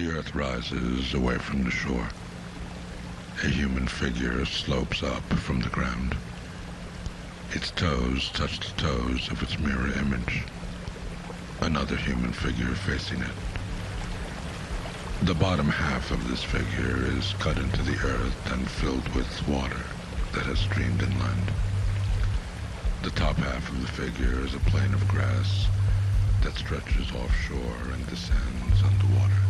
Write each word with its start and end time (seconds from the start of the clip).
The 0.00 0.12
earth 0.12 0.34
rises 0.34 1.12
away 1.12 1.36
from 1.36 1.62
the 1.62 1.70
shore. 1.70 2.08
A 3.44 3.48
human 3.48 3.86
figure 3.86 4.46
slopes 4.46 5.02
up 5.02 5.22
from 5.34 5.60
the 5.60 5.68
ground. 5.68 6.16
Its 7.52 7.70
toes 7.72 8.30
touch 8.30 8.60
the 8.60 8.80
toes 8.80 9.30
of 9.30 9.42
its 9.42 9.58
mirror 9.58 9.92
image. 9.98 10.44
Another 11.60 11.96
human 11.96 12.32
figure 12.32 12.74
facing 12.74 13.20
it. 13.20 13.36
The 15.20 15.34
bottom 15.34 15.68
half 15.68 16.10
of 16.10 16.30
this 16.30 16.42
figure 16.42 17.04
is 17.18 17.34
cut 17.34 17.58
into 17.58 17.82
the 17.82 17.98
earth 18.02 18.52
and 18.52 18.70
filled 18.70 19.06
with 19.14 19.46
water 19.46 19.84
that 20.32 20.46
has 20.46 20.60
streamed 20.60 21.02
inland. 21.02 21.52
The 23.02 23.10
top 23.10 23.36
half 23.36 23.68
of 23.68 23.82
the 23.82 23.92
figure 23.92 24.42
is 24.46 24.54
a 24.54 24.60
plain 24.60 24.94
of 24.94 25.06
grass 25.08 25.66
that 26.40 26.54
stretches 26.54 27.12
offshore 27.12 27.92
and 27.92 28.06
descends 28.06 28.82
underwater. 28.82 29.49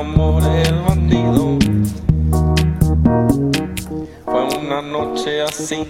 amor 0.00 0.42
el 0.42 0.80
bandido. 0.80 1.58
Fue 4.24 4.58
una 4.58 4.80
noche 4.80 5.42
así. 5.42 5.86